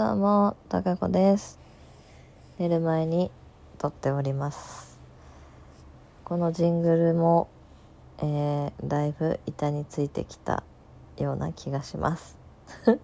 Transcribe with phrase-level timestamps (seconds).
[0.00, 1.58] どうも、たかこです。
[2.58, 3.30] 寝る前に
[3.76, 4.98] 撮っております。
[6.24, 7.50] このジングルも、
[8.16, 10.62] えー、だいぶ板についてきた
[11.18, 12.38] ような気がします。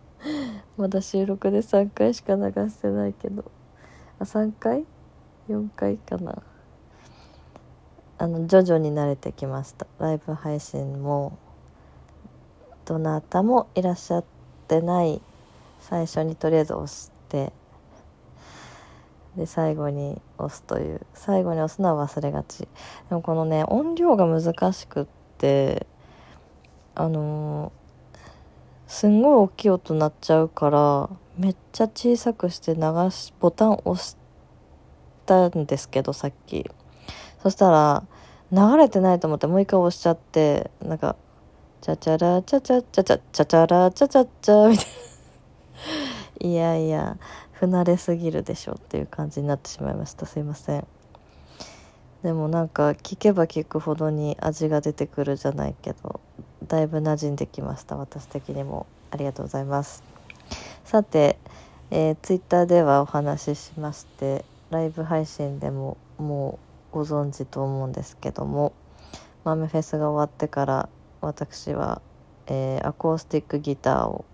[0.78, 3.44] まだ収録で3回しか流してないけど、
[4.18, 4.86] あ、3回
[5.50, 6.42] ?4 回かな。
[8.16, 9.86] あの、徐々に慣れてきました。
[9.98, 11.36] ライブ配信も、
[12.86, 14.24] どなたもいらっしゃっ
[14.68, 15.20] てない
[15.88, 17.52] 最初にとりあえず押して
[19.36, 22.68] で最後に押すという最後に押すのは忘れがち。
[23.08, 25.06] でもこのね音量が難しくっ
[25.38, 25.86] て
[26.94, 27.78] あのー
[28.88, 32.80] すんごい大きい音鳴っちゃうからめっちゃ小さくして流
[33.10, 34.16] しボタン押し
[35.26, 36.68] たんですけどさっき。
[37.42, 38.02] そしたら
[38.50, 41.16] 流れてないと思ってもう一回押しちゃってなんか
[41.82, 45.07] チャチャラチャチャチャチャチャチャラチャチャチャみたいな。
[46.40, 47.18] いやいや
[47.52, 50.26] 不慣れすぎるでしょっていう感じになってしまいました。
[50.26, 50.86] すいません。
[52.22, 56.20] でもなんか聞けば聞くほどに味が出てくるじゃないけど
[56.66, 57.96] だいぶ馴染んできました。
[57.96, 58.86] 私的にも。
[59.10, 60.02] ありがとうございます。
[60.84, 61.38] さて、
[61.90, 66.58] えー、ツイッターではお話ししましてライブ配信でもも
[66.92, 68.72] うご存知と思うんですけども
[69.44, 70.88] マメフェスが終わってから
[71.20, 72.00] 私は、
[72.46, 74.24] えーアコースティックギターを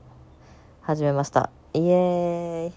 [0.83, 1.51] 始めました。
[1.75, 2.73] イエーイ。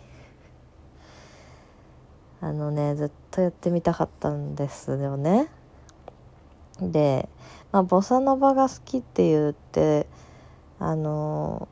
[2.42, 5.50] あのねずっとやってみたかったんですよね。
[6.81, 7.30] で、
[7.72, 10.08] まあ、ボサノバが好きって言って
[10.80, 11.67] あの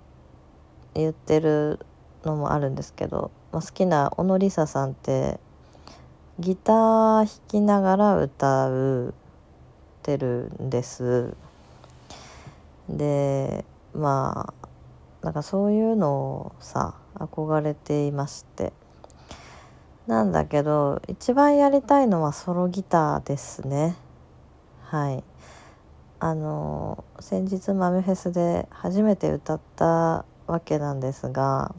[0.93, 1.79] 言ってる
[2.23, 5.39] のもあるんですけど、まあ、好きな小野梨沙さんって
[6.39, 9.13] ギター弾きながら歌う
[10.03, 11.35] てるんです。
[12.87, 18.73] でまあなんかそういうのをさ憧れていまして。
[20.07, 23.95] なんだけど一番やりたいのはソロギターですね。
[24.83, 25.23] はい。
[26.19, 31.75] あの先日マメフェスで初めて歌ったわけなんですが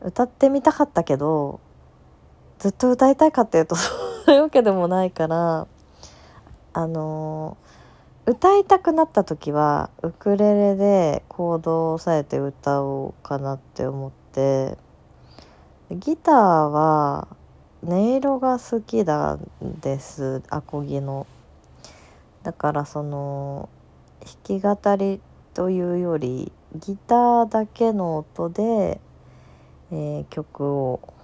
[0.00, 1.60] 歌ってみたかったけど
[2.58, 3.92] ずっと歌いたいかっていうと そ
[4.28, 5.66] ういうわけでもないから
[6.72, 7.56] あの
[8.28, 14.76] 歌いたくなった時はウクレレでコードを押さえて歌おうかなって思って
[15.92, 17.28] ギターは
[17.84, 21.24] 音色が好きなんですアコギの。
[22.42, 23.68] だからその
[24.44, 25.20] 弾き語り
[25.54, 29.00] というよりギターだけの音で、
[29.92, 31.14] えー曲を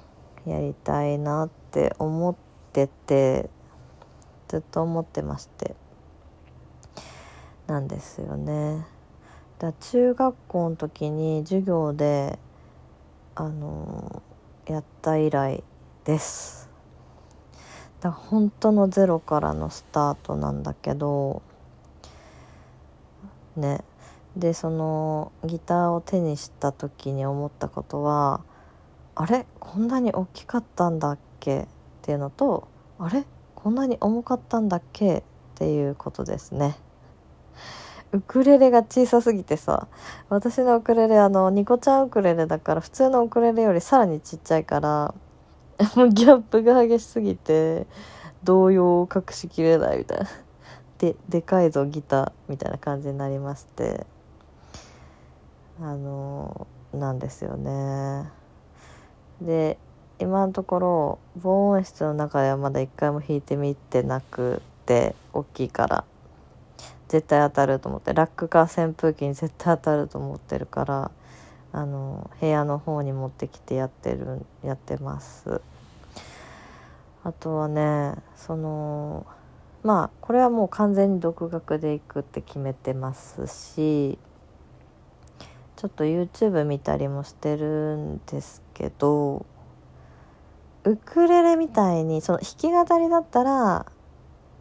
[0.46, 2.36] やりたいなって思っ
[2.72, 3.50] てて
[4.46, 5.81] ずっと思ってまして。
[7.72, 8.86] なんですよね。
[9.58, 12.38] だ中学校の時に授業で
[13.34, 14.22] あの
[14.66, 15.64] やった以来
[16.04, 16.68] です。
[18.02, 21.40] だ本当のゼロからのスタートなんだけど
[23.56, 23.80] ね
[24.36, 28.42] でそのギターを手にした時に思ったことは
[29.14, 29.46] あれ？
[29.60, 31.62] こんなに大きかったんだっけ？
[31.62, 31.66] っ
[32.02, 32.68] ていうのと
[32.98, 33.24] あれ？
[33.54, 35.18] こんなに重かったんだっけ？
[35.18, 35.22] っ
[35.54, 36.76] ていうことですね。
[38.12, 39.88] ウクレレが小さすぎてさ
[40.28, 45.14] 私のウクレレあのニコちゃんウクレレだから普通のウクレレよりさらにちっちゃいから
[45.96, 47.86] もうギャップが激しすぎて
[48.44, 50.28] 動揺を隠しきれないみたいな。
[50.98, 54.06] ででかいぞギターみたいな感じになりまして。
[55.80, 58.30] あのなんですよね。
[59.40, 59.78] で
[60.18, 66.04] 今のところ防音室の中ではまだ一回も弾いてみてなくて大きいから。
[67.12, 71.10] 絶対当たると思ってラックか扇風機に絶対当たると思ってるから
[71.70, 75.60] あの部屋の方に持ってきてやってるやってます。
[77.22, 79.26] あとはねその
[79.82, 84.18] まあこれはもう完全に独学で行くって決めてますし
[85.76, 89.44] ちょっと YouTube 見たりもしてるんですけど
[90.84, 93.84] ウクレレみたいにその弾き語りだったら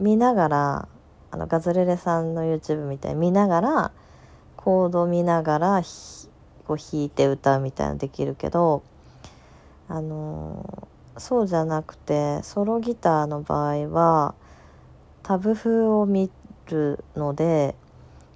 [0.01, 0.87] 見ながら
[1.31, 3.91] あのガズレレさんの YouTube みたいに見ながら
[4.57, 5.81] コード見ながら
[6.67, 8.83] こう弾いて歌うみたいなのできるけど
[9.87, 10.87] あの
[11.17, 14.35] そうじゃなくてソロギターの場合は
[15.23, 16.29] タブ譜を見
[16.67, 17.75] るので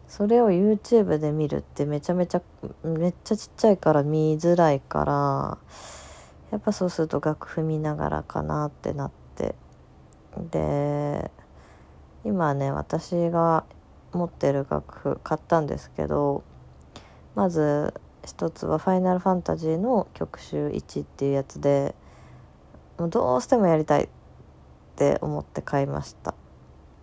[0.07, 2.41] それを YouTube で見るってめちゃめちゃ
[2.83, 5.57] めっちゃちっちゃいから見づらいから
[6.51, 9.55] やっぱそうすると楽譜見ながらかなってなって
[10.51, 11.31] で
[12.25, 13.63] 今ね私が
[14.11, 16.43] 持ってる楽譜買ったんですけど
[17.35, 17.93] まず
[18.25, 21.95] 一つは「ファイナルファンタジー」の曲集1っていうやつで
[22.97, 24.09] もうどうしてもやりたいっ
[24.95, 26.33] て思って買いました。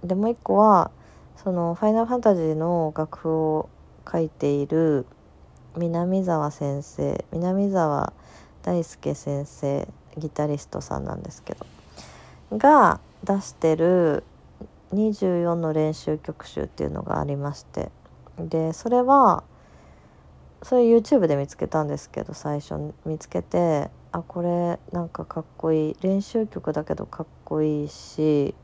[0.02, 0.90] でもう一個は
[1.36, 3.68] その「ファイナルファンタジー」の楽譜を
[4.10, 5.06] 書いている
[5.76, 8.12] 南沢先生南沢
[8.62, 11.66] 大輔先生ギタリストさんなんですけど
[12.58, 14.24] が出してる
[14.92, 17.90] 24の練習曲集っていうのがありまして。
[18.38, 19.44] でそれは
[20.62, 22.74] それ YouTube で見つけたんですけど最初
[23.04, 25.96] 見つけてあこれなんかかっこいい。
[26.00, 28.54] 練習曲だけどかっこいいし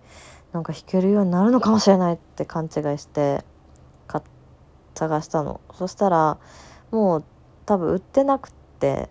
[0.53, 3.45] なんか弾けるようになるのかもしれないって勘違いして
[4.99, 5.61] 探したの。
[5.75, 6.39] そしたら
[6.91, 7.25] もう
[7.67, 9.09] 多分売ってなくて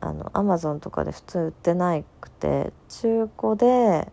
[0.00, 4.10] あのアマゾンとかで普通売ってなくて中古で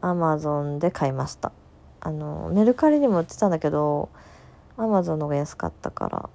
[0.00, 1.52] アマゾンで買いました。
[2.00, 4.08] あのメルカリにも売ってたんだけど
[4.76, 6.30] アマゾンの方が安かったから。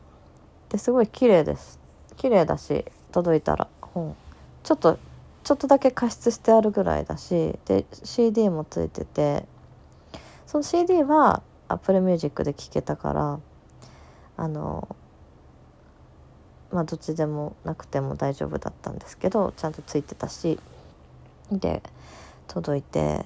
[0.69, 1.79] ですごい綺麗です。
[2.17, 4.15] 綺麗だし届いたら本。
[4.63, 4.97] ちょっと
[5.43, 9.45] ちょっとだけ加湿してあるぐらいだしで CD もついてて。
[10.45, 13.39] その CD は Apple Music で聴けたから
[14.37, 14.87] あの
[16.71, 20.59] まあどっちでもなくても大丈夫だったんですけどちゃんとついてたし
[21.51, 21.81] で
[22.47, 23.25] 届いて。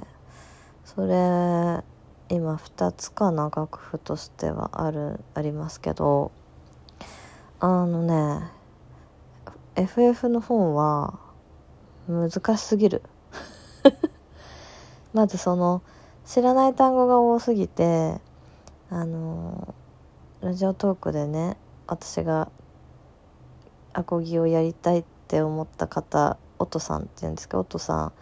[0.95, 1.84] それ
[2.30, 6.31] 今2つかな楽譜としてはあるありますけど
[7.60, 8.48] あのね
[9.75, 11.19] FF の本は
[12.07, 13.04] 難しすぎる。
[15.13, 15.81] まずその
[16.25, 18.22] 知らない単語が多すぎて
[18.90, 19.74] あの
[20.40, 22.50] ラジオトークでね私が
[23.92, 28.13] アコギをやりたいって思った方音さんって言うんですけど音さん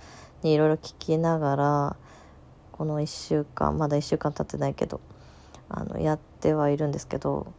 [0.41, 1.95] にいろいろ聞きながら
[2.77, 4.99] この1週間まだ1週間経ってないけど
[5.69, 7.53] あのやってはいるんですけど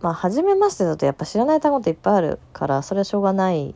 [0.00, 3.74] まあ初めましてだとやっぱ知らない単語っていっぱいあるからそれはしょうがない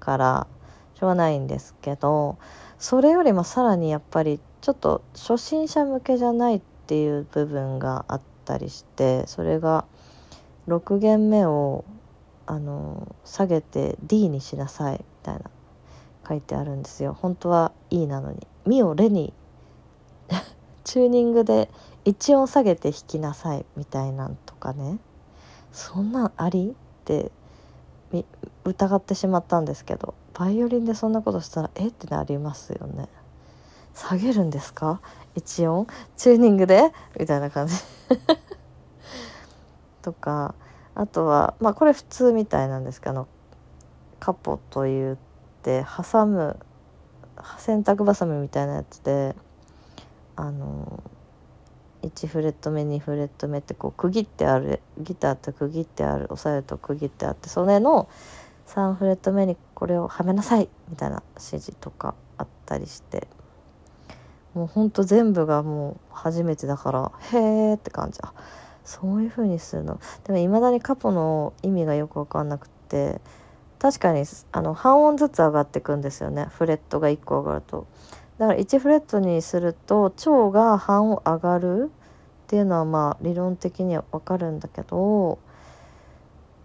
[0.00, 0.46] から
[0.94, 2.36] しょうがないんですけど
[2.78, 9.86] それよりもさらにやっぱりちょっと初心者向けじゃないっていう部分があったりしてそれが
[10.68, 11.86] 6弦目を
[12.46, 15.42] あの下げて D にしなさいみたいな
[16.28, 17.16] 書いてあるんですよ。
[17.18, 19.32] 本当は E なのに「ミをレに
[20.84, 21.70] チューニングで
[22.04, 24.98] 1音下げて弾きなさいみたいなんとかね。
[25.70, 27.30] そんなんありって
[28.64, 33.08] 疑ってしまったんですけどバイオリンでそんなことしたらえってなりますよね。
[33.94, 35.00] 下げるんですか？
[35.34, 35.86] 一音？
[36.16, 36.92] チューニングで？
[37.18, 37.74] みたいな感じ。
[40.02, 40.54] とか
[40.94, 43.28] あとはまあこれ普通みたいなんですけど
[44.20, 45.16] カポと言っ
[45.62, 46.58] て挟む
[47.58, 49.34] 洗濯ばさみみたいなやつで
[50.36, 51.02] あの
[52.02, 58.08] 1フレット目2フレット目ってこう区切ってあるギターって区切ってある押さえると区切ってあってそれの
[58.66, 63.28] 3フレット目にこれをはめなさいみたいな指示とかあったりして
[64.54, 67.38] もうほんと全部がもう初めてだからへ
[67.70, 68.18] えって感じ。
[68.22, 68.34] あ
[68.84, 70.00] そういう風にするの。
[70.24, 73.20] でもいまだにカポの意味がよく分かんなくって
[73.82, 76.46] 確かにあの半音ずつ上がっていくんですよね。
[76.50, 77.88] フレットが1個上がると。
[78.38, 81.90] だから1フレットにすると腸が半音上がる
[82.44, 85.40] っていうのはまあ理論的には分かるんだけど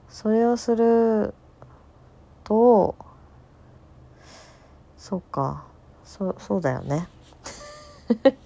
[0.09, 1.33] それをする
[2.43, 2.95] と
[4.95, 5.65] そうか。
[6.03, 7.07] そそうだよね。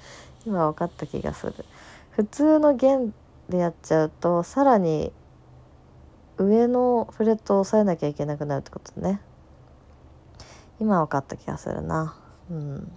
[0.47, 1.65] 今分かった気がする。
[2.11, 3.13] 普通の弦
[3.49, 5.11] でやっちゃうとさらに
[6.41, 9.21] 上のフレットを押さえなきゃいけなくなるってことね。
[10.79, 12.15] 今分かった気がするな。
[12.49, 12.91] うん。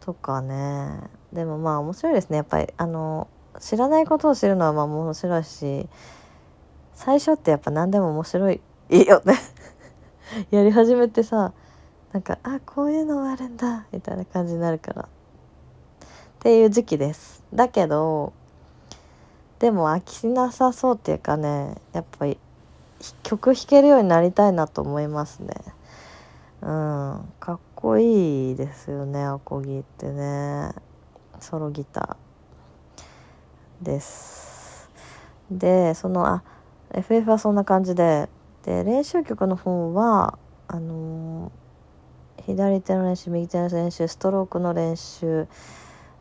[0.00, 1.00] とかね。
[1.32, 2.38] でもまあ面白いですね。
[2.38, 3.28] やっぱりあの
[3.60, 5.88] 知らないことを知るのはまあ面白いし
[6.94, 9.34] 最初ってやっぱ何でも面白いいいよね。
[10.50, 11.52] やり始めてさ
[12.12, 15.02] なんかあこういうのあるんだみたいな感じになるから。
[15.02, 15.06] っ
[16.38, 17.44] ていう時期です。
[17.52, 18.32] だけど
[19.58, 22.38] でも飽きなさそうっていうかねやっぱり
[23.22, 25.54] 曲弾けるようになりたいなと思いますね。
[26.62, 27.32] うん。
[27.38, 30.70] かっこいいですよねアコギってね。
[31.40, 33.84] ソロギター。
[33.84, 34.90] です。
[35.50, 36.42] でそのあ
[36.92, 38.28] FF はそんな感じで。
[38.64, 45.46] で練習曲の方はあのー、左手の練習右手の練習ストロークの練習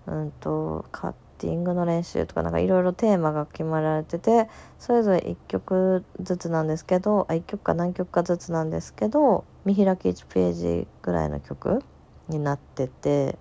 [0.06, 4.50] うんとカッティングの練習とかなんかいろいろテーマが決まられてて
[4.80, 11.84] それぞれ1曲ずつなんですけどあ1曲か何曲かずつなんですけど見開き1ページぐらいの曲
[12.30, 13.38] になってて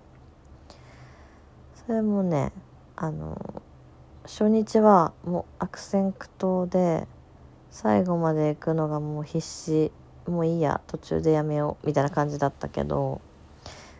[1.85, 2.51] それもね
[2.95, 3.61] あの
[4.23, 7.07] 初日はもう悪戦苦闘で
[7.69, 9.91] 最後まで行くのがもう必死
[10.27, 13.21] もういいや途中でやめようみたいな感じだったけど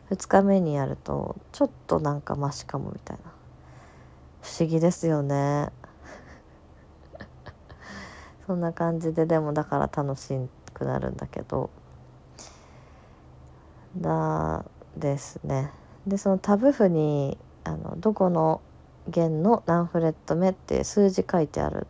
[0.09, 3.44] 2日目にやるとちょっとなんかマシかもみたいな。
[4.45, 5.71] 不思議ですよね。
[8.45, 10.39] そんな感じででもだから楽し
[10.71, 11.71] くなるんだけど。
[13.97, 14.63] だ
[14.95, 15.71] ですね。
[16.05, 18.61] でそのタブ譜にあのどこの
[19.07, 21.87] 弦の何フレット目って数字書いてある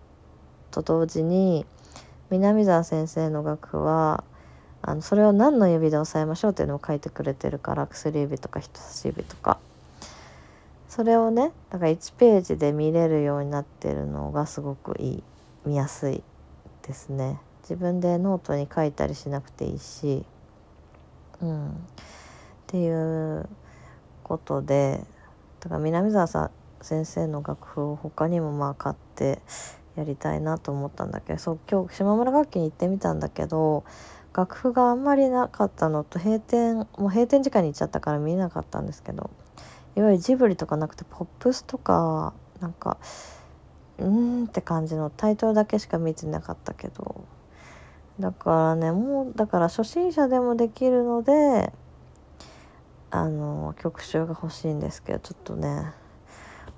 [0.71, 1.65] と同時に
[2.29, 4.23] 南沢先生の楽譜は
[4.81, 9.59] あのそれを何の指で押さえましょうっていうのを書いてくれてるから薬指とか人差し指とか。
[10.95, 15.23] それをねだから1ページで見れるようになってるのがすごくいい
[15.65, 16.23] 見やすい
[16.87, 17.41] ですね。
[17.63, 20.23] 自分でノートに書いたりしなくていいし。
[21.41, 21.69] うん。
[21.71, 21.71] っ
[22.67, 23.49] ていう
[24.23, 25.03] ことで
[25.59, 29.41] だから南沢さん先生の楽譜を他にもまあ買って
[29.97, 33.83] やりたいなと思ったんだけどそう今日島村楽器に行ってみたんだけど
[34.33, 39.29] 楽譜があんまりなかったのと閉店もう閉店時間に行っちゃったから見えなかったんですけど
[39.95, 42.97] いわゆるジブリとかなくてポップスとかなんか
[43.97, 44.07] うー
[44.43, 47.23] んって感じのタイトルだけしか見てなかったけど。
[48.19, 51.73] だからねもうだから初心者でもできるので
[53.11, 55.91] あの曲集が欲しいんですけどちょっとね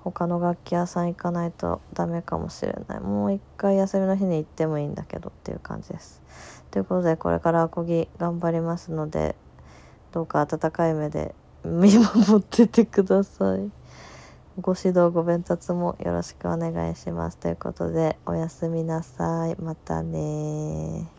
[0.04, 3.00] 他の楽器屋さん行かないとダメかもしれない。
[3.02, 6.24] もう一回休みの日に行ってもいいんだけどっていう感じです。
[6.72, 9.36] ということでこれからアコギ頑張りますので
[10.12, 13.70] どうか温かい目で見守っててください。
[14.60, 17.38] ご指導ご鞭達もよろしくお願いします。
[17.38, 19.56] ということでおやすみなさい。
[19.62, 21.17] またね